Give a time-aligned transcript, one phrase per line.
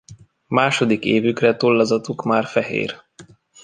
[0.47, 3.03] Második évükre tollazatuk már fehér.